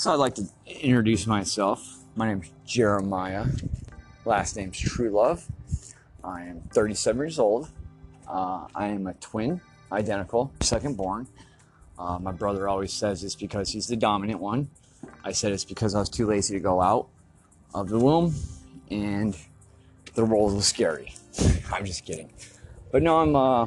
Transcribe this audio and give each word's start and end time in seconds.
So 0.00 0.10
I'd 0.10 0.16
like 0.16 0.34
to 0.36 0.48
introduce 0.66 1.26
myself. 1.26 1.98
My 2.16 2.28
name's 2.28 2.50
Jeremiah. 2.64 3.44
Last 4.24 4.56
name's 4.56 4.80
Truelove. 4.80 5.42
I 6.24 6.44
am 6.44 6.62
37 6.72 7.20
years 7.20 7.38
old. 7.38 7.68
Uh, 8.26 8.66
I 8.74 8.86
am 8.86 9.08
a 9.08 9.12
twin, 9.12 9.60
identical, 9.92 10.54
second 10.62 10.96
born. 10.96 11.28
Uh, 11.98 12.18
my 12.18 12.32
brother 12.32 12.66
always 12.66 12.94
says 12.94 13.22
it's 13.22 13.34
because 13.34 13.68
he's 13.68 13.88
the 13.88 13.96
dominant 13.96 14.40
one. 14.40 14.70
I 15.22 15.32
said 15.32 15.52
it's 15.52 15.66
because 15.66 15.94
I 15.94 15.98
was 15.98 16.08
too 16.08 16.24
lazy 16.24 16.54
to 16.54 16.60
go 16.60 16.80
out 16.80 17.08
of 17.74 17.90
the 17.90 17.98
womb 17.98 18.34
and 18.90 19.36
the 20.14 20.24
role 20.24 20.54
were 20.54 20.62
scary. 20.62 21.12
I'm 21.70 21.84
just 21.84 22.06
kidding. 22.06 22.32
But 22.90 23.02
no, 23.02 23.18
I'm, 23.18 23.36
uh, 23.36 23.66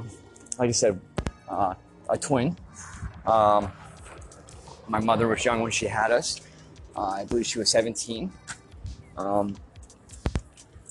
like 0.57 0.69
I 0.69 0.71
said, 0.71 0.99
uh, 1.47 1.75
a 2.09 2.17
twin. 2.17 2.57
Um, 3.27 3.71
my 4.87 4.99
mother 4.99 5.27
was 5.27 5.43
young 5.43 5.61
when 5.61 5.71
she 5.71 5.85
had 5.85 6.11
us. 6.11 6.41
Uh, 6.95 7.07
I 7.07 7.25
believe 7.25 7.45
she 7.45 7.59
was 7.59 7.69
17. 7.69 8.31
Um, 9.17 9.55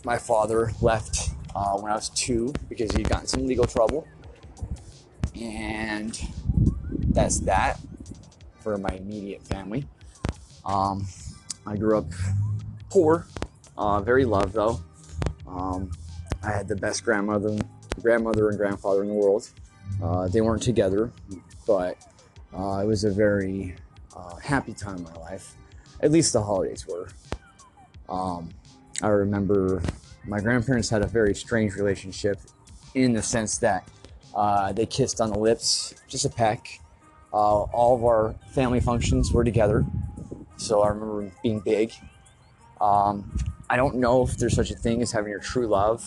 my 0.05 0.19
father 0.19 0.73
left 0.81 1.31
uh, 1.55 1.77
when 1.79 1.93
I 1.93 1.95
was 1.95 2.09
two 2.11 2.53
because 2.69 2.91
he 2.93 3.03
got 3.03 3.23
in 3.23 3.27
some 3.27 3.47
legal 3.47 3.67
trouble. 3.67 4.07
And 5.41 6.19
that's 7.11 7.41
that 7.41 7.79
for 8.61 8.79
my 8.79 8.91
immediate 8.91 9.47
family. 9.47 9.87
Um, 10.65 11.07
I 11.67 11.77
grew 11.77 11.99
up 11.99 12.07
poor, 12.91 13.27
uh, 13.77 14.01
very 14.01 14.25
loved 14.25 14.55
though. 14.55 14.81
Um, 15.47 15.91
I 16.43 16.51
had 16.51 16.69
the 16.69 16.77
best 16.77 17.05
grandmother, 17.05 17.57
grandmother 18.01 18.49
and 18.49 18.59
grandfather 18.59 19.03
in 19.03 19.09
the 19.09 19.15
world. 19.15 19.49
Uh, 20.03 20.29
they 20.29 20.41
weren't 20.41 20.63
together, 20.63 21.13
but 21.67 21.97
uh, 22.55 22.81
it 22.83 22.87
was 22.87 23.05
a 23.05 23.11
very 23.11 23.75
uh, 24.17 24.37
happy 24.37 24.75
time 24.75 24.97
in 24.97 25.05
my 25.05 25.15
life. 25.15 25.57
At 26.01 26.11
least 26.11 26.33
the 26.33 26.43
holidays 26.43 26.87
were. 26.87 27.09
Um, 28.09 28.51
I 29.03 29.09
remember 29.09 29.83
my 30.27 30.41
grandparents 30.41 30.89
had 30.89 31.03
a 31.03 31.07
very 31.07 31.35
strange 31.35 31.75
relationship 31.75 32.39
in 32.95 33.13
the 33.13 33.23
sense 33.23 33.59
that 33.59 33.89
uh, 34.35 34.73
they 34.73 34.87
kissed 34.87 35.21
on 35.21 35.31
the 35.31 35.39
lips, 35.39 35.95
just 36.09 36.25
a 36.25 36.29
peck. 36.29 36.81
Uh, 37.33 37.63
all 37.63 37.97
of 37.97 38.05
our 38.05 38.35
family 38.51 38.81
functions 38.81 39.33
were 39.33 39.45
together, 39.45 39.85
so 40.57 40.83
I 40.83 40.89
remember 40.89 41.33
being 41.43 41.61
big. 41.61 41.93
Um, 42.81 43.37
I 43.71 43.77
don't 43.77 43.97
know 43.97 44.23
if 44.23 44.37
there's 44.37 44.55
such 44.55 44.71
a 44.71 44.75
thing 44.75 45.01
as 45.01 45.13
having 45.13 45.31
your 45.31 45.41
true 45.41 45.67
love, 45.67 46.05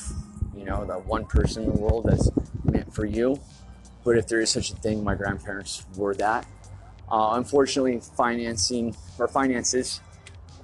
you 0.55 0.65
know, 0.65 0.85
the 0.85 0.99
one 0.99 1.25
person 1.25 1.63
in 1.63 1.73
the 1.73 1.79
world 1.79 2.05
that's 2.07 2.29
meant 2.63 2.93
for 2.93 3.05
you. 3.05 3.39
But 4.05 4.17
if 4.17 4.27
there 4.27 4.39
is 4.39 4.51
such 4.51 4.71
a 4.71 4.75
thing, 4.75 5.03
my 5.03 5.15
grandparents 5.15 5.83
were 5.97 6.13
that. 6.15 6.45
Uh, 7.11 7.31
unfortunately, 7.33 7.99
financing 8.15 8.95
or 9.19 9.27
finances 9.27 9.99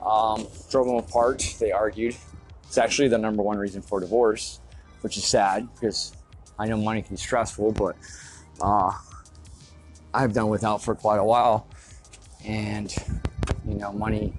um, 0.06 0.48
drove 0.70 0.88
them 0.88 0.96
apart. 0.96 1.56
They 1.60 1.72
argued. 1.72 2.16
It's 2.64 2.78
actually 2.78 3.10
the 3.10 3.18
number 3.18 3.44
one 3.44 3.58
reason 3.58 3.82
for 3.82 4.00
divorce, 4.00 4.60
which 5.02 5.18
is 5.18 5.26
sad 5.26 5.68
because 5.74 6.14
I 6.58 6.68
know 6.68 6.78
money 6.78 7.02
can 7.02 7.16
be 7.16 7.20
stressful, 7.20 7.74
but 7.74 7.98
uh, 8.62 8.92
I've 10.14 10.34
done 10.34 10.50
without 10.50 10.82
for 10.82 10.96
quite 10.96 11.18
a 11.18 11.24
while, 11.24 11.68
and 12.46 12.94
you 13.68 13.76
know, 13.76 13.92
money 13.92 14.34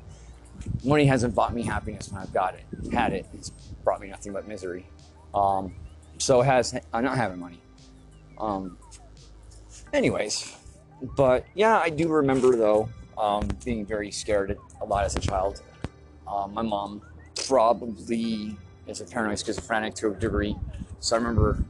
money 0.84 1.06
hasn't 1.06 1.34
bought 1.34 1.52
me 1.52 1.62
happiness 1.62 2.10
when 2.10 2.22
I've 2.22 2.32
got 2.32 2.54
it, 2.54 2.64
had 2.92 3.12
it. 3.12 3.26
It's 3.34 3.50
brought 3.84 4.00
me 4.00 4.08
nothing 4.08 4.32
but 4.32 4.46
misery. 4.46 4.86
Um, 5.34 5.74
so 6.18 6.40
has 6.40 6.74
not 6.92 7.16
having 7.16 7.38
money. 7.38 7.60
Um, 8.38 8.78
anyways, 9.92 10.56
but 11.16 11.44
yeah, 11.54 11.78
I 11.78 11.90
do 11.90 12.08
remember 12.08 12.56
though 12.56 12.88
um, 13.18 13.48
being 13.64 13.84
very 13.84 14.10
scared 14.10 14.56
a 14.80 14.84
lot 14.84 15.04
as 15.04 15.16
a 15.16 15.20
child. 15.20 15.62
Um, 16.26 16.54
my 16.54 16.62
mom 16.62 17.02
probably 17.46 18.56
is 18.86 19.00
a 19.00 19.04
paranoid 19.04 19.38
schizophrenic 19.38 19.94
to 19.96 20.10
a 20.10 20.14
degree, 20.14 20.56
so 21.00 21.16
I 21.16 21.18
remember 21.18 21.64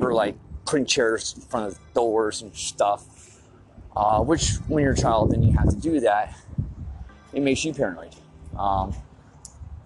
her 0.00 0.12
like 0.12 0.36
putting 0.64 0.86
chairs 0.86 1.34
in 1.36 1.42
front 1.42 1.66
of 1.66 1.78
doors 1.94 2.42
and 2.42 2.54
stuff. 2.54 3.06
Uh, 3.94 4.22
which, 4.22 4.54
when 4.68 4.82
you're 4.82 4.94
a 4.94 4.96
child 4.96 5.34
and 5.34 5.44
you 5.44 5.52
have 5.52 5.68
to 5.68 5.76
do 5.76 6.00
that, 6.00 6.34
it 7.34 7.42
makes 7.42 7.62
you 7.62 7.74
paranoid. 7.74 8.14
Um, 8.58 8.94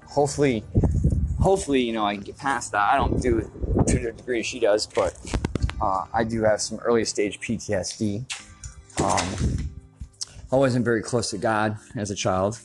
hopefully, 0.07 0.63
hopefully, 1.41 1.81
you 1.81 1.93
know, 1.93 2.05
I 2.05 2.15
can 2.15 2.23
get 2.23 2.37
past 2.39 2.71
that. 2.73 2.93
I 2.93 2.97
don't 2.97 3.21
do 3.21 3.39
it 3.39 3.87
to 3.89 3.99
the 3.99 4.13
degree 4.13 4.43
she 4.45 4.61
does, 4.61 4.87
but 4.87 5.17
uh, 5.81 6.07
I 6.13 6.25
do 6.25 6.43
have 6.43 6.61
some 6.61 6.79
early 6.79 7.05
stage 7.05 7.41
PTSD. 7.41 8.25
Um, 9.03 9.69
I 10.53 10.57
wasn't 10.57 10.85
very 10.85 11.03
close 11.03 11.31
to 11.31 11.39
God 11.39 11.77
as 11.97 12.11
a 12.11 12.15
child. 12.15 12.59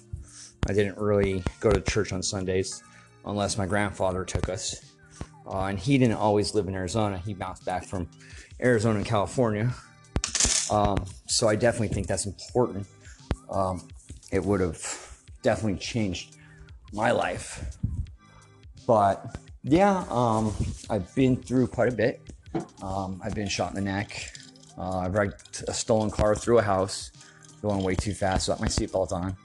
I 0.69 0.73
didn't 0.73 0.97
really 0.97 1.43
go 1.59 1.71
to 1.71 1.81
church 1.81 2.13
on 2.13 2.21
Sundays 2.21 2.83
unless 3.25 3.57
my 3.57 3.65
grandfather 3.65 4.23
took 4.23 4.49
us. 4.49 4.93
Uh, 5.45 5.65
and 5.65 5.79
he 5.79 5.97
didn't 5.97 6.17
always 6.17 6.53
live 6.53 6.67
in 6.67 6.75
Arizona. 6.75 7.17
He 7.17 7.33
bounced 7.33 7.65
back 7.65 7.83
from 7.83 8.07
Arizona 8.61 8.97
and 8.97 9.05
California. 9.05 9.73
Um, 10.69 11.03
so 11.27 11.49
I 11.49 11.55
definitely 11.55 11.89
think 11.89 12.07
that's 12.07 12.25
important. 12.25 12.87
Um, 13.49 13.87
it 14.31 14.43
would 14.43 14.61
have 14.61 14.81
definitely 15.41 15.79
changed 15.79 16.37
my 16.93 17.11
life. 17.11 17.75
But 18.87 19.37
yeah, 19.63 20.05
um, 20.09 20.53
I've 20.89 21.13
been 21.15 21.35
through 21.35 21.67
quite 21.67 21.89
a 21.89 21.95
bit. 21.95 22.21
Um, 22.81 23.21
I've 23.23 23.35
been 23.35 23.47
shot 23.47 23.69
in 23.69 23.75
the 23.75 23.81
neck. 23.81 24.31
Uh, 24.77 24.99
I 24.99 25.07
wrecked 25.07 25.63
a 25.67 25.73
stolen 25.73 26.09
car 26.09 26.35
through 26.35 26.59
a 26.59 26.61
house, 26.61 27.11
going 27.61 27.83
way 27.83 27.95
too 27.95 28.13
fast 28.13 28.47
without 28.47 28.61
my 28.61 28.67
seatbelt 28.67 29.11
on. 29.11 29.35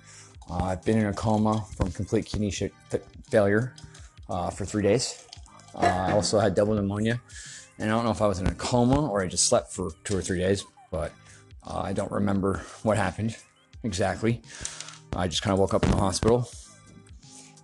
Uh, 0.50 0.64
I've 0.64 0.84
been 0.84 0.98
in 0.98 1.06
a 1.06 1.12
coma 1.12 1.64
from 1.76 1.90
complete 1.90 2.26
kidney 2.26 2.50
sh- 2.50 2.64
failure 3.28 3.74
uh, 4.28 4.50
for 4.50 4.64
three 4.64 4.82
days. 4.82 5.26
Uh, 5.74 5.86
I 5.86 6.12
also 6.12 6.38
had 6.38 6.54
double 6.54 6.74
pneumonia, 6.74 7.20
and 7.78 7.90
I 7.90 7.94
don't 7.94 8.04
know 8.04 8.10
if 8.10 8.22
I 8.22 8.26
was 8.26 8.38
in 8.38 8.46
a 8.46 8.54
coma 8.54 9.08
or 9.08 9.22
I 9.22 9.26
just 9.26 9.46
slept 9.46 9.72
for 9.72 9.90
two 10.04 10.16
or 10.16 10.22
three 10.22 10.38
days, 10.38 10.64
but 10.90 11.12
uh, 11.66 11.80
I 11.80 11.92
don't 11.92 12.10
remember 12.12 12.62
what 12.82 12.96
happened 12.96 13.36
exactly. 13.82 14.42
I 15.14 15.28
just 15.28 15.42
kind 15.42 15.52
of 15.52 15.58
woke 15.58 15.74
up 15.74 15.84
in 15.84 15.90
the 15.90 15.96
hospital. 15.96 16.48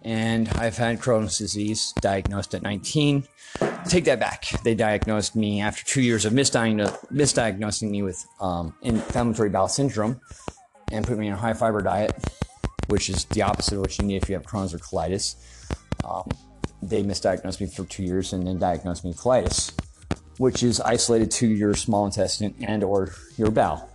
And 0.05 0.49
I've 0.51 0.77
had 0.77 1.01
Crohn's 1.01 1.39
disease 1.39 1.93
diagnosed 2.01 2.55
at 2.55 2.63
19. 2.63 3.25
Take 3.89 4.05
that 4.05 4.19
back. 4.19 4.47
They 4.65 4.75
diagnosed 4.75 5.37
me 5.37 5.61
after 5.61 5.85
two 5.85 6.03
years 6.03 6.25
of 6.25 6.33
misdiagnosing 6.33 7.91
me 7.91 8.03
with 8.03 8.25
um, 8.41 8.75
inflammatory 8.83 9.51
bowel 9.51 9.69
syndrome 9.69 10.21
and 10.91 11.07
put 11.07 11.19
me 11.19 11.29
on 11.29 11.35
a 11.35 11.37
high 11.37 11.55
fiber 11.55 11.83
diet, 11.83 12.13
which 12.89 13.09
is 13.09 13.25
the 13.27 13.43
opposite 13.43 13.75
of 13.75 13.81
what 13.81 13.99
you 13.99 14.05
need 14.05 14.23
if 14.23 14.29
you 14.29 14.35
have 14.35 14.45
Crohn's 14.45 14.75
or 14.75 14.79
colitis. 14.79 15.37
Um, 16.05 16.29
they 16.83 17.03
misdiagnosed 17.03 17.61
me 17.61 17.67
for 17.67 17.85
two 17.85 18.03
years 18.03 18.33
and 18.33 18.47
then 18.47 18.59
diagnosed 18.59 19.05
me 19.05 19.11
with 19.11 19.19
colitis, 19.19 19.73
which 20.39 20.63
is 20.63 20.81
isolated 20.81 21.31
to 21.33 21.47
your 21.47 21.75
small 21.75 22.07
intestine 22.07 22.55
and 22.63 22.83
or 22.83 23.13
your 23.37 23.51
bowel. 23.51 23.89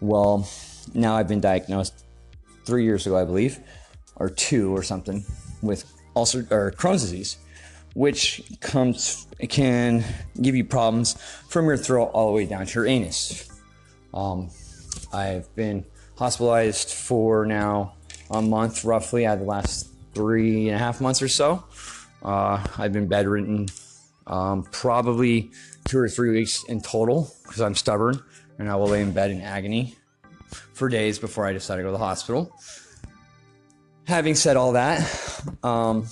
Well, 0.00 0.48
now 0.94 1.16
I've 1.16 1.28
been 1.28 1.40
diagnosed 1.40 2.04
three 2.64 2.84
years 2.84 3.06
ago, 3.06 3.16
I 3.16 3.24
believe, 3.24 3.58
or 4.16 4.28
two 4.28 4.74
or 4.74 4.82
something, 4.82 5.24
with 5.62 5.84
ulcer 6.14 6.46
or 6.50 6.72
Crohn's 6.72 7.02
disease, 7.02 7.36
which 7.94 8.42
comes 8.60 9.26
can 9.48 10.04
give 10.40 10.54
you 10.54 10.64
problems 10.64 11.14
from 11.48 11.66
your 11.66 11.76
throat 11.76 12.10
all 12.12 12.26
the 12.28 12.32
way 12.32 12.46
down 12.46 12.66
to 12.66 12.74
your 12.74 12.86
anus. 12.86 13.48
Um, 14.14 14.50
I've 15.12 15.54
been 15.54 15.84
hospitalized 16.16 16.90
for 16.90 17.44
now 17.44 17.94
a 18.30 18.40
month, 18.42 18.84
roughly, 18.84 19.26
out 19.26 19.34
of 19.34 19.40
the 19.40 19.46
last 19.46 19.88
three 20.14 20.68
and 20.68 20.76
a 20.76 20.78
half 20.78 21.00
months 21.00 21.20
or 21.20 21.28
so. 21.28 21.64
Uh, 22.22 22.66
I've 22.78 22.92
been 22.92 23.06
bedridden 23.06 23.68
um, 24.26 24.64
probably 24.72 25.50
two 25.84 25.98
or 25.98 26.08
three 26.08 26.30
weeks 26.30 26.64
in 26.64 26.80
total 26.80 27.30
because 27.44 27.60
I'm 27.60 27.74
stubborn 27.74 28.20
and 28.58 28.68
I 28.68 28.76
will 28.76 28.88
lay 28.88 29.02
in 29.02 29.12
bed 29.12 29.30
in 29.30 29.40
agony 29.40 29.96
for 30.72 30.88
days 30.88 31.18
before 31.18 31.46
I 31.46 31.52
decide 31.52 31.76
to 31.76 31.82
go 31.82 31.88
to 31.88 31.92
the 31.92 31.98
hospital. 31.98 32.52
Having 34.06 34.36
said 34.36 34.56
all 34.56 34.72
that, 34.72 35.02
um, 35.64 36.06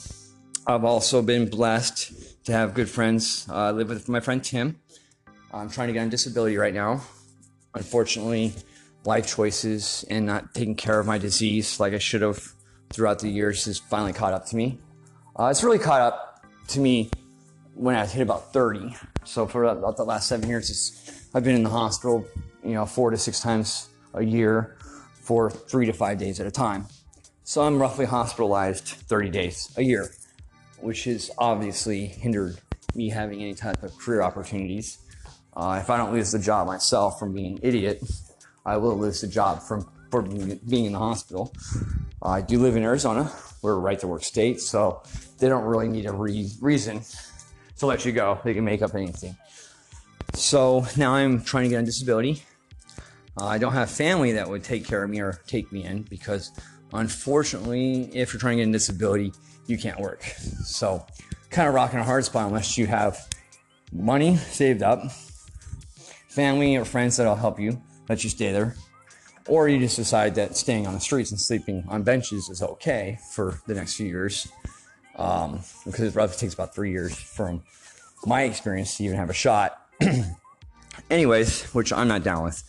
I've 0.67 0.82
also 0.82 1.23
been 1.23 1.49
blessed 1.49 2.44
to 2.46 2.52
have 2.52 2.75
good 2.75 2.88
friends. 2.91 3.46
Uh, 3.49 3.55
I 3.55 3.70
live 3.70 3.88
with 3.88 4.08
my 4.08 4.19
friend 4.19 4.43
Tim. 4.43 4.81
I'm 5.52 5.70
trying 5.70 5.87
to 5.87 5.93
get 5.94 6.00
on 6.00 6.08
disability 6.08 6.56
right 6.56 6.75
now. 6.75 7.02
Unfortunately, 7.73 8.52
life 9.05 9.29
choices 9.29 10.05
and 10.11 10.26
not 10.26 10.55
taking 10.55 10.75
care 10.75 10.99
of 10.99 11.06
my 11.06 11.19
disease 11.19 11.79
like 11.79 11.93
I 11.93 11.99
should 11.99 12.23
have 12.23 12.43
throughout 12.91 13.20
the 13.20 13.29
years 13.29 13.64
has 13.67 13.79
finally 13.79 14.12
caught 14.12 14.32
up 14.32 14.47
to 14.47 14.56
me. 14.56 14.81
Uh, 15.38 15.47
it's 15.47 15.62
really 15.62 15.79
caught 15.79 16.00
up 16.00 16.44
to 16.69 16.81
me 16.81 17.12
when 17.75 17.94
I 17.94 18.06
hit 18.06 18.23
about 18.23 18.52
30. 18.52 18.93
So 19.23 19.47
for 19.47 19.62
about 19.64 19.97
the 19.97 20.05
last 20.05 20.26
seven 20.26 20.49
years, 20.49 21.29
I've 21.32 21.44
been 21.44 21.55
in 21.55 21.62
the 21.62 21.70
hospital, 21.70 22.26
you 22.64 22.73
know, 22.73 22.87
four 22.87 23.11
to 23.12 23.17
six 23.17 23.38
times 23.38 23.88
a 24.14 24.25
year 24.25 24.79
for 25.14 25.49
three 25.49 25.87
to 25.87 25.93
five 25.93 26.19
days 26.19 26.40
at 26.40 26.47
a 26.49 26.50
time. 26.50 26.88
So 27.46 27.61
I'm 27.61 27.79
roughly 27.79 28.06
hospitalized 28.06 28.85
30 28.85 29.29
days 29.29 29.70
a 29.76 29.82
year, 29.82 30.11
which 30.81 31.05
has 31.05 31.31
obviously 31.37 32.06
hindered 32.06 32.58
me 32.94 33.11
having 33.11 33.43
any 33.43 33.52
type 33.52 33.82
of 33.82 33.96
career 33.99 34.23
opportunities. 34.23 34.96
Uh, 35.55 35.79
if 35.79 35.91
I 35.91 35.99
don't 35.99 36.11
lose 36.11 36.32
the 36.32 36.38
job 36.38 36.67
myself 36.67 37.19
from 37.19 37.35
being 37.35 37.52
an 37.52 37.61
idiot, 37.62 38.02
I 38.64 38.79
will 38.79 38.99
lose 38.99 39.20
the 39.20 39.29
job 39.29 39.62
from 39.62 39.87
for 40.11 40.23
being 40.23 40.87
in 40.87 40.93
the 40.93 40.99
hospital. 40.99 41.52
Uh, 42.23 42.31
I 42.31 42.41
do 42.41 42.58
live 42.58 42.76
in 42.76 42.82
Arizona. 42.82 43.31
We're 43.61 43.75
a 43.75 43.79
right 43.79 43.99
to 43.99 44.06
work 44.06 44.25
state, 44.25 44.61
so 44.61 45.02
they 45.38 45.49
don't 45.49 45.64
really 45.64 45.88
need 45.88 46.06
a 46.06 46.12
re- 46.12 46.50
reason 46.62 47.02
to 47.79 47.87
let 47.87 48.06
you 48.06 48.12
go. 48.12 48.38
They 48.43 48.55
can 48.55 48.64
make 48.64 48.81
up 48.81 48.94
anything. 48.94 49.37
So 50.32 50.87
now 50.97 51.14
I'm 51.14 51.43
trying 51.43 51.64
to 51.64 51.70
get 51.70 51.79
on 51.79 51.85
disability. 51.85 52.43
Uh, 53.38 53.47
I 53.47 53.58
don't 53.58 53.73
have 53.73 53.90
family 53.90 54.32
that 54.32 54.49
would 54.49 54.64
take 54.64 54.87
care 54.87 55.02
of 55.02 55.11
me 55.11 55.20
or 55.20 55.40
take 55.47 55.73
me 55.73 55.85
in 55.85 56.02
because, 56.02 56.52
unfortunately, 56.94 58.11
if 58.14 58.32
you're 58.32 58.41
trying 58.41 58.58
to 58.58 58.64
get 58.64 58.69
a 58.69 58.73
disability, 58.73 59.32
you 59.67 59.76
can't 59.79 60.00
work. 60.00 60.23
So, 60.64 61.05
kind 61.50 61.69
of 61.69 61.75
rocking 61.75 61.99
a 61.99 62.05
hard 62.05 62.25
spot 62.25 62.46
unless 62.46 62.79
you 62.79 62.87
have 62.87 63.29
money 63.93 64.37
saved 64.37 64.82
up, 64.82 65.11
family 66.29 66.76
or 66.76 66.85
friends 66.85 67.17
that'll 67.17 67.37
help 67.37 67.61
you, 67.61 67.81
let 68.08 68.25
you 68.25 68.31
stay 68.31 68.52
there, 68.52 68.75
or 69.46 69.69
you 69.69 69.79
just 69.79 69.96
decide 69.96 70.35
that 70.37 70.56
staying 70.56 70.87
on 70.87 70.94
the 70.94 71.00
streets 71.00 71.31
and 71.31 71.41
sleeping 71.41 71.85
on 71.88 72.02
benches 72.02 72.49
is 72.49 72.62
okay 72.62 73.19
for 73.32 73.61
the 73.67 73.75
next 73.75 73.94
few 73.97 74.06
years. 74.06 74.49
Um, 75.17 75.61
because 75.85 76.00
it 76.00 76.14
roughly 76.17 76.37
takes 76.37 76.55
about 76.55 76.75
three 76.75 76.90
years 76.90 77.17
from 77.17 77.62
my 78.26 78.43
experience 78.43 78.97
to 78.97 79.05
even 79.05 79.17
have 79.17 79.31
a 79.31 79.35
shot. 79.35 79.81
Anyways, 81.11 81.73
which 81.73 81.93
I'm 81.93 82.08
not 82.08 82.25
down 82.25 82.43
with. 82.43 82.62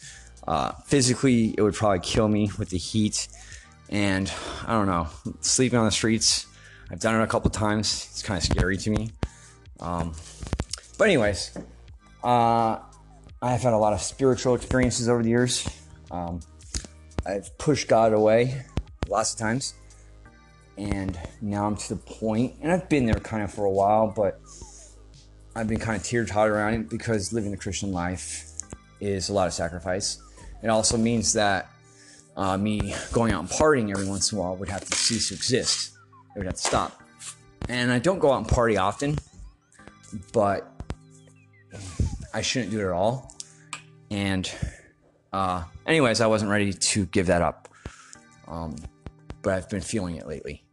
Uh, 0.47 0.73
physically, 0.85 1.55
it 1.57 1.61
would 1.61 1.73
probably 1.73 1.99
kill 1.99 2.27
me 2.27 2.51
with 2.59 2.69
the 2.69 2.77
heat, 2.77 3.27
and 3.89 4.31
I 4.65 4.73
don't 4.73 4.87
know, 4.87 5.07
sleeping 5.41 5.79
on 5.79 5.85
the 5.85 5.91
streets. 5.91 6.47
I've 6.91 6.99
done 6.99 7.19
it 7.19 7.23
a 7.23 7.27
couple 7.27 7.49
times. 7.49 8.07
It's 8.11 8.21
kind 8.21 8.37
of 8.37 8.43
scary 8.43 8.77
to 8.77 8.89
me. 8.89 9.11
Um, 9.79 10.13
but 10.97 11.05
anyways, 11.05 11.57
uh, 12.23 12.79
I've 13.41 13.61
had 13.61 13.73
a 13.73 13.77
lot 13.77 13.93
of 13.93 14.01
spiritual 14.01 14.55
experiences 14.55 15.09
over 15.09 15.21
the 15.21 15.29
years. 15.29 15.67
Um, 16.11 16.39
I've 17.25 17.57
pushed 17.57 17.87
God 17.87 18.13
away 18.13 18.63
lots 19.07 19.33
of 19.33 19.39
times, 19.39 19.73
and 20.77 21.19
now 21.41 21.65
I'm 21.65 21.75
to 21.75 21.89
the 21.89 22.01
point, 22.01 22.55
and 22.61 22.71
I've 22.71 22.87
been 22.87 23.05
there 23.05 23.15
kind 23.15 23.43
of 23.43 23.53
for 23.53 23.65
a 23.65 23.71
while, 23.71 24.07
but 24.15 24.39
I've 25.55 25.67
been 25.67 25.79
kind 25.79 25.99
of 25.99 26.03
teeter 26.03 26.25
totter 26.25 26.55
around 26.55 26.73
it 26.73 26.89
because 26.89 27.33
living 27.33 27.51
the 27.51 27.57
Christian 27.57 27.91
life 27.91 28.45
is 28.99 29.29
a 29.29 29.33
lot 29.33 29.47
of 29.47 29.53
sacrifice. 29.53 30.19
It 30.63 30.69
also 30.69 30.97
means 30.97 31.33
that 31.33 31.69
uh, 32.37 32.57
me 32.57 32.93
going 33.13 33.31
out 33.31 33.41
and 33.41 33.49
partying 33.49 33.91
every 33.91 34.07
once 34.07 34.31
in 34.31 34.37
a 34.37 34.41
while 34.41 34.55
would 34.55 34.69
have 34.69 34.85
to 34.85 34.95
cease 34.95 35.29
to 35.29 35.35
exist. 35.35 35.97
It 36.35 36.39
would 36.39 36.45
have 36.45 36.55
to 36.55 36.61
stop. 36.61 37.01
And 37.69 37.91
I 37.91 37.99
don't 37.99 38.19
go 38.19 38.31
out 38.31 38.37
and 38.39 38.47
party 38.47 38.77
often, 38.77 39.17
but 40.33 40.71
I 42.33 42.41
shouldn't 42.41 42.71
do 42.71 42.79
it 42.81 42.85
at 42.85 42.91
all. 42.91 43.33
And, 44.11 44.49
uh, 45.33 45.63
anyways, 45.87 46.21
I 46.21 46.27
wasn't 46.27 46.51
ready 46.51 46.73
to 46.73 47.05
give 47.07 47.27
that 47.27 47.41
up. 47.41 47.69
Um, 48.47 48.75
but 49.41 49.53
I've 49.53 49.69
been 49.69 49.81
feeling 49.81 50.15
it 50.17 50.27
lately. 50.27 50.63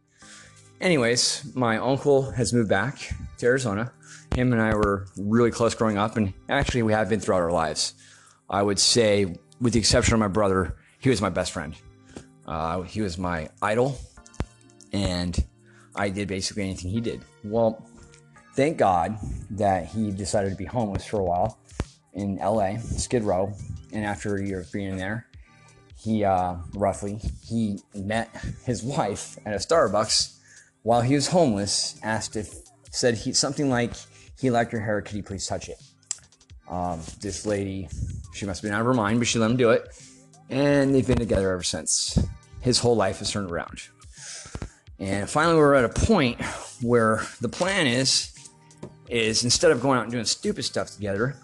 Anyways, 0.81 1.55
my 1.55 1.77
uncle 1.77 2.31
has 2.31 2.51
moved 2.51 2.69
back 2.69 3.13
to 3.37 3.45
Arizona. 3.45 3.93
Him 4.35 4.51
and 4.51 4.61
I 4.61 4.75
were 4.75 5.07
really 5.17 5.51
close 5.51 5.73
growing 5.75 5.97
up, 5.97 6.17
and 6.17 6.33
actually, 6.49 6.83
we 6.83 6.91
have 6.91 7.07
been 7.07 7.19
throughout 7.19 7.41
our 7.41 7.51
lives. 7.51 7.93
I 8.49 8.61
would 8.61 8.79
say, 8.79 9.37
with 9.61 9.73
the 9.73 9.79
exception 9.79 10.13
of 10.13 10.19
my 10.19 10.27
brother, 10.27 10.75
he 11.03 11.09
was 11.09 11.21
my 11.21 11.29
best 11.29 11.51
friend. 11.51 11.75
Uh, 12.47 12.81
he 12.83 13.01
was 13.01 13.17
my 13.17 13.49
idol, 13.61 13.99
and 14.93 15.45
I 15.95 16.09
did 16.09 16.29
basically 16.29 16.63
anything 16.63 16.91
he 16.91 17.01
did. 17.01 17.21
Well, 17.43 17.85
thank 18.55 18.77
God 18.77 19.17
that 19.51 19.85
he 19.85 20.11
decided 20.11 20.51
to 20.51 20.55
be 20.55 20.63
homeless 20.63 21.05
for 21.05 21.19
a 21.19 21.23
while 21.23 21.59
in 22.13 22.37
LA, 22.37 22.77
Skid 22.77 23.23
Row, 23.23 23.53
and 23.91 24.05
after 24.05 24.37
a 24.37 24.45
year 24.45 24.61
of 24.61 24.71
being 24.71 24.95
there, 24.95 25.27
he 25.97 26.23
uh, 26.23 26.55
roughly 26.73 27.19
he 27.45 27.79
met 27.93 28.29
his 28.65 28.81
wife 28.81 29.37
at 29.45 29.53
a 29.53 29.57
Starbucks 29.57 30.37
while 30.83 31.01
he 31.01 31.15
was 31.15 31.27
homeless. 31.27 31.99
Asked 32.01 32.37
if 32.37 32.55
said 32.91 33.15
he 33.15 33.33
something 33.33 33.69
like 33.69 33.93
he 34.39 34.51
liked 34.51 34.71
her 34.71 34.79
hair. 34.79 35.01
Could 35.01 35.15
he 35.15 35.21
please 35.21 35.47
touch 35.47 35.67
it? 35.67 35.81
Um, 36.69 37.01
this 37.19 37.45
lady, 37.45 37.89
she 38.33 38.45
must 38.45 38.61
have 38.61 38.69
been 38.69 38.73
out 38.73 38.81
of 38.81 38.87
her 38.87 38.93
mind, 38.93 39.19
but 39.19 39.27
she 39.27 39.37
let 39.37 39.51
him 39.51 39.57
do 39.57 39.71
it, 39.71 39.87
and 40.53 40.93
they've 40.93 41.07
been 41.07 41.17
together 41.17 41.51
ever 41.51 41.63
since. 41.63 42.17
His 42.61 42.79
whole 42.79 42.95
life 42.95 43.19
has 43.19 43.31
turned 43.31 43.51
around, 43.51 43.81
and 44.99 45.29
finally 45.29 45.57
we're 45.57 45.73
at 45.73 45.85
a 45.85 45.89
point 45.89 46.41
where 46.81 47.21
the 47.41 47.49
plan 47.49 47.87
is 47.87 48.29
is 49.09 49.43
instead 49.43 49.71
of 49.71 49.81
going 49.81 49.97
out 49.97 50.03
and 50.03 50.11
doing 50.11 50.25
stupid 50.25 50.63
stuff 50.63 50.91
together. 50.91 51.35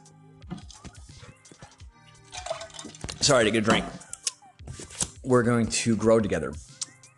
Sorry 3.19 3.43
to 3.43 3.51
get 3.51 3.59
a 3.59 3.61
drink 3.61 3.85
we're 5.29 5.43
going 5.43 5.67
to 5.67 5.95
grow 5.95 6.19
together. 6.19 6.53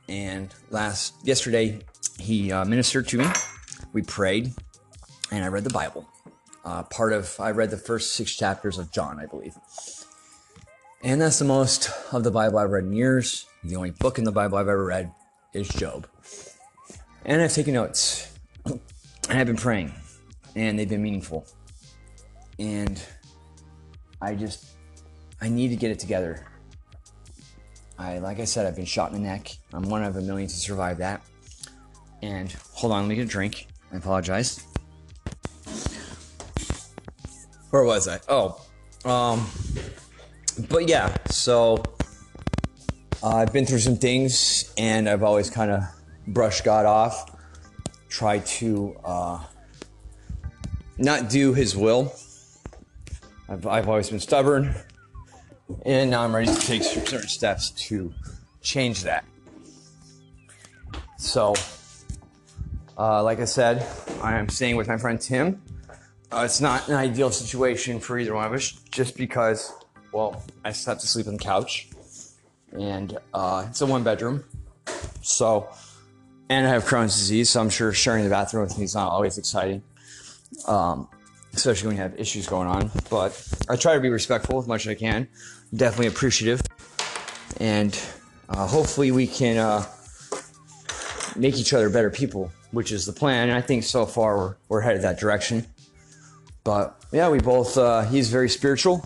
And 0.10 0.54
last 0.70 1.16
yesterday, 1.24 1.80
he 2.20 2.52
uh, 2.52 2.66
ministered 2.66 3.08
to 3.10 3.18
me. 3.18 3.26
We 3.94 4.02
prayed, 4.02 4.54
and 5.32 5.44
I 5.46 5.48
read 5.48 5.64
the 5.64 5.70
Bible. 5.70 6.08
Uh, 6.64 6.84
part 6.84 7.14
of 7.14 7.40
I 7.40 7.52
read 7.52 7.72
the 7.72 7.78
first 7.78 8.14
six 8.14 8.36
chapters 8.36 8.78
of 8.78 8.92
John, 8.92 9.20
I 9.20 9.26
believe. 9.26 9.56
And 11.03 11.19
that's 11.19 11.39
the 11.39 11.45
most 11.45 11.89
of 12.12 12.24
the 12.24 12.30
Bible 12.30 12.59
I've 12.59 12.69
read 12.69 12.83
in 12.83 12.94
years. 12.94 13.48
The 13.63 13.75
only 13.75 13.89
book 13.89 14.19
in 14.19 14.24
the 14.24 14.31
Bible 14.31 14.57
I've 14.59 14.68
ever 14.68 14.86
read 14.86 15.12
is 15.51 15.68
Job. 15.68 16.07
And 17.25 17.42
I've 17.42 17.53
taken 17.53 17.74
notes. 17.74 18.31
and 18.65 18.80
I've 19.30 19.48
been 19.48 19.56
praying. 19.56 19.94
And 20.56 20.77
they've 20.77 20.88
been 20.88 21.01
meaningful. 21.01 21.48
And 22.59 23.01
I 24.21 24.36
just 24.36 24.68
I 25.42 25.50
need 25.50 25.69
to 25.69 25.75
get 25.75 25.89
it 25.89 25.98
together. 25.98 26.45
I, 27.98 28.19
like 28.19 28.39
I 28.39 28.45
said, 28.45 28.68
I've 28.68 28.75
been 28.75 28.86
shot 28.86 29.12
in 29.12 29.21
the 29.21 29.27
neck. 29.27 29.57
I'm 29.74 29.89
one 29.89 30.03
of 30.03 30.15
a 30.15 30.21
million 30.21 30.48
to 30.50 30.56
survive 30.56 31.00
that. 31.00 31.21
And 32.21 32.51
hold 32.74 32.94
on, 32.94 33.01
let 33.01 33.09
me 33.09 33.15
get 33.15 33.24
a 33.24 33.27
drink. 33.27 33.68
I 33.92 33.98
apologize. 33.98 34.63
Where 37.71 37.83
was 37.83 38.07
I? 38.07 38.19
Oh, 38.27 38.62
um, 39.06 39.50
but 40.51 40.88
yeah. 40.88 41.15
So 41.27 41.83
uh, 43.24 43.27
I've 43.27 43.53
been 43.53 43.65
through 43.65 43.80
some 43.80 43.98
things, 43.98 44.74
and 44.77 45.07
I've 45.09 45.24
always 45.24 45.50
kind 45.50 45.71
of 45.71 45.83
brushed 46.27 46.63
God 46.63 46.86
off. 46.86 47.38
tried 48.09 48.45
to 48.45 48.95
uh, 49.03 49.44
not 50.98 51.30
do 51.30 51.53
His 51.53 51.75
will. 51.75 52.13
I've, 53.50 53.68
I've 53.68 53.89
always 53.89 54.09
been 54.09 54.19
stubborn 54.19 54.75
and 55.86 56.12
now 56.12 56.24
I'm 56.24 56.36
ready 56.36 56.53
to 56.53 56.62
take 56.62 56.83
certain 56.83 57.27
steps 57.27 57.71
to 57.88 58.13
change 58.62 59.03
that. 59.03 59.25
So, 61.17 61.53
uh, 62.98 63.24
like 63.24 63.39
I 63.39 63.46
said, 63.46 63.86
I 64.22 64.38
am 64.38 64.50
staying 64.50 64.75
with 64.75 64.88
my 64.88 64.98
friend 64.98 65.20
Tim. 65.20 65.62
Uh, 66.31 66.43
it's 66.46 66.62
not 66.62 66.88
an 66.88 66.96
ideal 66.96 67.29
situation 67.29 68.00
for 68.00 68.17
either 68.17 68.34
one 68.34 68.46
of 68.46 68.53
us, 68.53 68.72
just 68.91 69.17
because, 69.17 69.74
well, 70.12 70.44
I 70.63 70.70
just 70.70 70.86
have 70.86 71.00
to 71.00 71.08
sleep 71.08 71.27
on 71.27 71.34
the 71.34 71.39
couch, 71.39 71.89
and 72.72 73.18
uh, 73.34 73.65
it's 73.70 73.82
a 73.82 73.86
one 73.86 74.03
bedroom. 74.03 74.44
So, 75.22 75.70
and 76.50 76.65
I 76.65 76.70
have 76.70 76.86
Crohn's 76.86 77.18
disease, 77.18 77.50
so 77.50 77.62
I'm 77.62 77.70
sure 77.70 77.94
sharing 77.94 78.24
the 78.24 78.30
bathroom 78.30 78.63
with 78.63 78.77
me 78.77 78.84
is 78.84 78.96
not 78.96 79.10
always 79.10 79.38
exciting. 79.38 79.84
Um, 80.68 81.08
especially 81.53 81.88
when 81.88 81.98
you 81.98 82.01
have 82.01 82.18
issues 82.20 82.48
going 82.48 82.68
on. 82.68 82.91
But 83.10 83.48
I 83.70 83.75
try 83.75 83.96
to 83.96 84.00
be 84.00 84.10
respectful 84.10 84.60
as 84.60 84.68
much 84.68 84.86
as 84.86 84.91
I 84.91 84.96
can 84.96 85.27
definitely 85.75 86.08
appreciative. 86.08 86.62
And 87.60 87.98
uh, 88.50 88.68
hopefully 88.68 89.12
we 89.12 89.27
can 89.27 89.58
uh, 89.58 89.86
make 91.36 91.58
each 91.58 91.74
other 91.74 91.89
better 91.89 92.10
people, 92.10 92.51
which 92.72 92.91
is 92.91 93.06
the 93.06 93.13
plan. 93.13 93.50
And 93.50 93.58
I 93.58 93.62
think 93.62 93.84
so 93.84 94.06
far 94.06 94.38
we're, 94.38 94.56
we're 94.70 94.82
headed 94.82 95.01
that 95.03 95.20
direction. 95.20 95.65
But 96.63 97.03
yeah, 97.12 97.30
we 97.30 97.39
both, 97.39 97.77
uh, 97.77 98.03
he's 98.03 98.30
very 98.30 98.50
spiritual. 98.50 99.06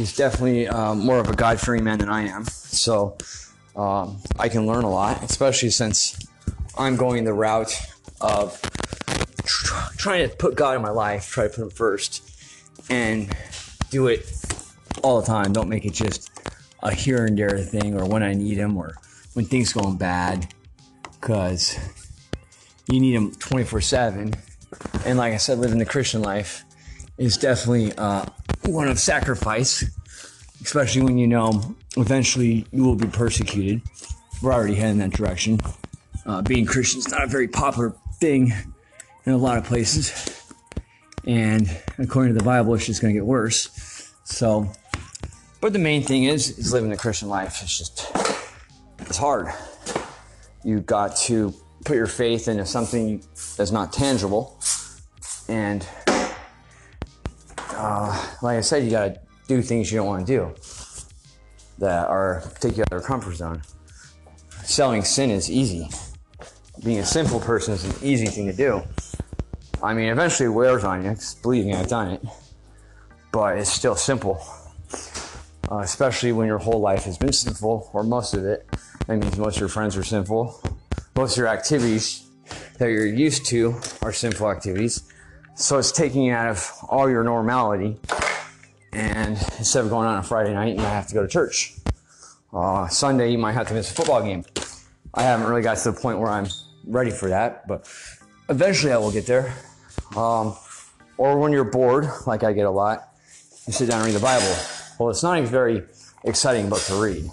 He's 0.00 0.16
definitely 0.16 0.66
uh, 0.66 0.94
more 0.94 1.18
of 1.18 1.28
a 1.28 1.36
God 1.36 1.60
fearing 1.60 1.84
man 1.84 1.98
than 1.98 2.08
I 2.08 2.22
am. 2.22 2.46
So 2.46 3.18
um, 3.76 4.16
I 4.38 4.48
can 4.48 4.66
learn 4.66 4.82
a 4.84 4.88
lot, 4.88 5.22
especially 5.22 5.68
since 5.68 6.18
I'm 6.78 6.96
going 6.96 7.24
the 7.24 7.34
route 7.34 7.78
of 8.18 8.58
tr- 9.44 9.94
trying 9.98 10.26
to 10.26 10.34
put 10.34 10.54
God 10.54 10.74
in 10.74 10.80
my 10.80 10.88
life, 10.88 11.28
try 11.28 11.48
to 11.48 11.50
put 11.50 11.62
Him 11.64 11.68
first, 11.68 12.30
and 12.88 13.30
do 13.90 14.06
it 14.06 14.24
all 15.02 15.20
the 15.20 15.26
time. 15.26 15.52
Don't 15.52 15.68
make 15.68 15.84
it 15.84 15.92
just 15.92 16.30
a 16.82 16.94
here 16.94 17.26
and 17.26 17.38
there 17.38 17.58
thing 17.58 18.00
or 18.00 18.06
when 18.06 18.22
I 18.22 18.32
need 18.32 18.56
Him, 18.56 18.78
or 18.78 18.94
when 19.34 19.44
things 19.44 19.74
going 19.74 19.98
bad 19.98 20.54
because 21.20 21.78
you 22.86 23.00
need 23.00 23.12
Him 23.12 23.32
24 23.32 23.82
7. 23.82 24.32
And 25.04 25.18
like 25.18 25.34
I 25.34 25.36
said, 25.36 25.58
living 25.58 25.76
the 25.76 25.84
Christian 25.84 26.22
life 26.22 26.64
is 27.18 27.36
definitely 27.36 27.92
uh, 27.98 28.24
one 28.66 28.88
of 28.88 28.98
sacrifice, 28.98 29.84
especially 30.62 31.02
when 31.02 31.18
you 31.18 31.26
know 31.26 31.76
eventually 31.96 32.66
you 32.70 32.84
will 32.84 32.96
be 32.96 33.06
persecuted. 33.06 33.82
We're 34.42 34.52
already 34.52 34.74
heading 34.74 34.98
that 34.98 35.10
direction. 35.10 35.60
Uh, 36.26 36.42
being 36.42 36.66
Christian 36.66 36.98
is 37.00 37.08
not 37.08 37.24
a 37.24 37.26
very 37.26 37.48
popular 37.48 37.94
thing 38.20 38.52
in 39.24 39.32
a 39.32 39.36
lot 39.36 39.58
of 39.58 39.64
places. 39.64 40.36
And 41.26 41.68
according 41.98 42.34
to 42.34 42.38
the 42.38 42.44
Bible, 42.44 42.74
it's 42.74 42.86
just 42.86 43.02
going 43.02 43.12
to 43.14 43.18
get 43.18 43.26
worse. 43.26 44.12
So 44.24 44.70
But 45.60 45.72
the 45.74 45.78
main 45.78 46.02
thing 46.02 46.24
is, 46.24 46.58
is 46.58 46.72
living 46.72 46.90
the 46.90 46.96
Christian 46.96 47.28
life. 47.28 47.62
It's 47.62 47.76
just, 47.76 48.10
it's 49.00 49.18
hard. 49.18 49.48
You 50.64 50.80
got 50.80 51.16
to 51.16 51.52
put 51.84 51.96
your 51.96 52.06
faith 52.06 52.48
into 52.48 52.64
something 52.64 53.22
that's 53.56 53.70
not 53.70 53.92
tangible. 53.92 54.58
And 55.48 55.86
uh, 57.80 58.26
like 58.42 58.58
I 58.58 58.60
said, 58.60 58.84
you 58.84 58.90
got 58.90 59.14
to 59.14 59.20
do 59.48 59.62
things 59.62 59.90
you 59.90 59.98
don't 59.98 60.06
want 60.06 60.26
to 60.26 60.32
do 60.32 60.54
that 61.78 62.08
are 62.08 62.42
take 62.60 62.76
you 62.76 62.82
out 62.82 62.92
of 62.92 62.98
your 62.98 63.00
comfort 63.00 63.34
zone. 63.36 63.62
Selling 64.64 65.02
sin 65.02 65.30
is 65.30 65.50
easy. 65.50 65.88
Being 66.84 66.98
a 66.98 67.06
sinful 67.06 67.40
person 67.40 67.74
is 67.74 67.84
an 67.84 68.06
easy 68.06 68.26
thing 68.26 68.46
to 68.46 68.52
do. 68.52 68.82
I 69.82 69.94
mean, 69.94 70.10
eventually 70.10 70.46
it 70.46 70.52
wears 70.52 70.84
on 70.84 71.04
you. 71.04 71.16
Believe 71.42 71.64
me, 71.64 71.74
I've 71.74 71.88
done 71.88 72.12
it. 72.12 72.22
But 73.32 73.58
it's 73.58 73.72
still 73.72 73.96
simple. 73.96 74.42
Uh, 75.70 75.78
especially 75.78 76.32
when 76.32 76.46
your 76.46 76.58
whole 76.58 76.80
life 76.80 77.04
has 77.04 77.16
been 77.16 77.32
sinful, 77.32 77.90
or 77.94 78.02
most 78.02 78.34
of 78.34 78.44
it. 78.44 78.68
That 79.06 79.18
means 79.18 79.38
most 79.38 79.56
of 79.56 79.60
your 79.60 79.68
friends 79.68 79.96
are 79.96 80.04
sinful. 80.04 80.60
Most 81.16 81.32
of 81.32 81.38
your 81.38 81.48
activities 81.48 82.28
that 82.78 82.86
you're 82.86 83.06
used 83.06 83.46
to 83.46 83.74
are 84.02 84.12
sinful 84.12 84.50
activities. 84.50 85.09
So 85.60 85.76
it's 85.76 85.92
taking 85.92 86.22
you 86.22 86.32
out 86.32 86.48
of 86.48 86.72
all 86.88 87.10
your 87.10 87.22
normality. 87.22 87.98
And 88.94 89.36
instead 89.58 89.84
of 89.84 89.90
going 89.90 90.08
on 90.08 90.18
a 90.18 90.22
Friday 90.22 90.54
night, 90.54 90.70
you 90.70 90.76
might 90.76 90.88
have 90.88 91.06
to 91.08 91.14
go 91.14 91.20
to 91.20 91.28
church. 91.28 91.74
Uh, 92.50 92.88
Sunday, 92.88 93.30
you 93.30 93.36
might 93.36 93.52
have 93.52 93.68
to 93.68 93.74
miss 93.74 93.90
a 93.90 93.94
football 93.94 94.22
game. 94.22 94.42
I 95.12 95.22
haven't 95.22 95.46
really 95.46 95.60
got 95.60 95.76
to 95.76 95.92
the 95.92 96.00
point 96.00 96.18
where 96.18 96.30
I'm 96.30 96.46
ready 96.86 97.10
for 97.10 97.28
that, 97.28 97.68
but 97.68 97.86
eventually 98.48 98.90
I 98.90 98.96
will 98.96 99.12
get 99.12 99.26
there. 99.26 99.54
Um, 100.16 100.56
or 101.18 101.38
when 101.38 101.52
you're 101.52 101.64
bored, 101.64 102.08
like 102.26 102.42
I 102.42 102.54
get 102.54 102.64
a 102.64 102.70
lot, 102.70 103.10
you 103.66 103.74
sit 103.74 103.90
down 103.90 103.98
and 103.98 104.06
read 104.06 104.16
the 104.16 104.20
Bible. 104.20 104.56
Well, 104.98 105.10
it's 105.10 105.22
not 105.22 105.38
a 105.38 105.42
very 105.42 105.82
exciting 106.24 106.70
book 106.70 106.80
to 106.84 106.94
read. 106.94 107.30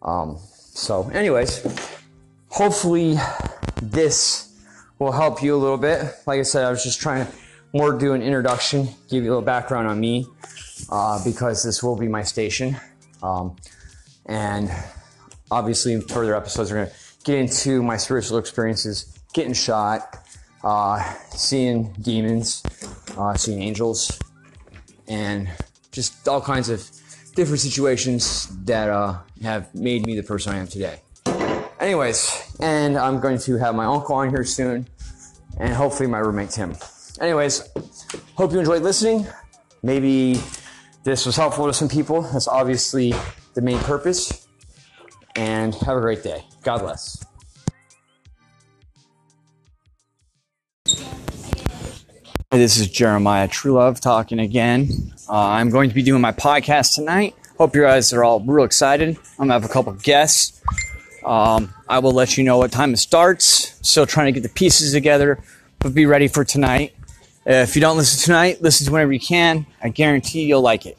Um, 0.00 0.38
so, 0.72 1.10
anyways, 1.10 1.66
hopefully 2.48 3.18
this 3.82 4.53
will 4.98 5.12
help 5.12 5.42
you 5.42 5.54
a 5.54 5.58
little 5.58 5.76
bit. 5.76 6.02
Like 6.26 6.40
I 6.40 6.42
said, 6.42 6.64
I 6.64 6.70
was 6.70 6.82
just 6.82 7.00
trying 7.00 7.26
to 7.26 7.32
more 7.72 7.96
do 7.98 8.12
an 8.12 8.22
introduction, 8.22 8.88
give 9.10 9.24
you 9.24 9.30
a 9.30 9.32
little 9.32 9.42
background 9.42 9.88
on 9.88 9.98
me, 9.98 10.26
uh, 10.90 11.22
because 11.24 11.62
this 11.64 11.82
will 11.82 11.96
be 11.96 12.08
my 12.08 12.22
station. 12.22 12.76
Um, 13.22 13.56
and 14.26 14.70
obviously, 15.50 15.92
in 15.92 16.02
further 16.02 16.36
episodes, 16.36 16.70
we're 16.70 16.84
going 16.84 16.88
to 16.88 16.94
get 17.24 17.38
into 17.38 17.82
my 17.82 17.96
spiritual 17.96 18.38
experiences, 18.38 19.18
getting 19.32 19.54
shot, 19.54 20.16
uh, 20.62 21.02
seeing 21.30 21.92
demons, 22.00 22.62
uh, 23.18 23.34
seeing 23.34 23.62
angels, 23.62 24.18
and 25.08 25.50
just 25.90 26.26
all 26.28 26.40
kinds 26.40 26.68
of 26.68 26.88
different 27.34 27.60
situations 27.60 28.48
that 28.64 28.88
uh, 28.88 29.18
have 29.42 29.74
made 29.74 30.06
me 30.06 30.14
the 30.14 30.22
person 30.22 30.54
I 30.54 30.58
am 30.58 30.68
today. 30.68 31.00
Anyways, 31.84 32.56
and 32.60 32.96
I'm 32.96 33.20
going 33.20 33.36
to 33.40 33.58
have 33.58 33.74
my 33.74 33.84
uncle 33.84 34.14
on 34.14 34.30
here 34.30 34.42
soon, 34.42 34.88
and 35.58 35.74
hopefully 35.74 36.08
my 36.08 36.16
roommate 36.16 36.48
Tim. 36.48 36.74
Anyways, 37.20 37.68
hope 38.36 38.52
you 38.52 38.58
enjoyed 38.58 38.80
listening. 38.80 39.26
Maybe 39.82 40.40
this 41.02 41.26
was 41.26 41.36
helpful 41.36 41.66
to 41.66 41.74
some 41.74 41.90
people. 41.90 42.22
That's 42.22 42.48
obviously 42.48 43.12
the 43.52 43.60
main 43.60 43.78
purpose. 43.80 44.46
And 45.36 45.74
have 45.74 45.98
a 45.98 46.00
great 46.00 46.22
day. 46.22 46.46
God 46.62 46.78
bless. 46.78 47.22
This 52.50 52.78
is 52.78 52.88
Jeremiah 52.88 53.46
Truelove 53.46 54.00
talking 54.00 54.38
again. 54.38 54.88
Uh, 55.28 55.34
I'm 55.34 55.68
going 55.68 55.90
to 55.90 55.94
be 55.94 56.02
doing 56.02 56.22
my 56.22 56.32
podcast 56.32 56.94
tonight. 56.94 57.34
Hope 57.58 57.76
you 57.76 57.82
guys 57.82 58.10
are 58.14 58.24
all 58.24 58.40
real 58.40 58.64
excited. 58.64 59.18
I'm 59.38 59.48
gonna 59.48 59.52
have 59.52 59.66
a 59.66 59.68
couple 59.68 59.92
guests. 59.92 60.53
Um, 61.24 61.72
I 61.88 61.98
will 61.98 62.12
let 62.12 62.36
you 62.36 62.44
know 62.44 62.58
what 62.58 62.72
time 62.72 62.92
it 62.92 62.98
starts. 62.98 63.78
Still 63.86 64.06
trying 64.06 64.26
to 64.26 64.40
get 64.40 64.46
the 64.46 64.54
pieces 64.54 64.92
together, 64.92 65.42
but 65.78 65.94
be 65.94 66.06
ready 66.06 66.28
for 66.28 66.44
tonight. 66.44 66.94
If 67.46 67.74
you 67.74 67.80
don't 67.80 67.96
listen 67.96 68.22
tonight, 68.22 68.62
listen 68.62 68.86
to 68.86 68.92
whenever 68.92 69.12
you 69.12 69.20
can. 69.20 69.66
I 69.82 69.90
guarantee 69.90 70.44
you'll 70.44 70.62
like 70.62 70.86
it. 70.86 70.98